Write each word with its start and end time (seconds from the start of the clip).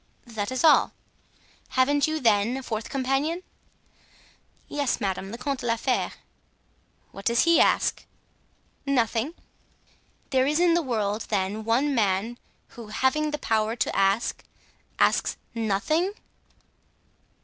"That 0.25 0.51
is 0.51 0.63
all." 0.63 0.93
"Haven't 1.67 2.07
you, 2.07 2.19
then, 2.19 2.57
a 2.57 2.63
fourth 2.63 2.89
companion?" 2.89 3.43
"Yes, 4.67 4.99
madame, 4.99 5.29
the 5.29 5.37
Comte 5.37 5.59
de 5.59 5.67
la 5.67 5.75
Fere." 5.75 6.13
"What 7.11 7.25
does 7.25 7.43
he 7.43 7.59
ask?" 7.61 8.03
"Nothing." 8.83 9.35
"There 10.31 10.47
is 10.47 10.59
in 10.59 10.73
the 10.73 10.81
world, 10.81 11.27
then, 11.29 11.63
one 11.65 11.93
man 11.93 12.39
who, 12.69 12.87
having 12.87 13.29
the 13.29 13.37
power 13.37 13.75
to 13.75 13.95
ask, 13.95 14.43
asks—nothing!" 14.97 16.13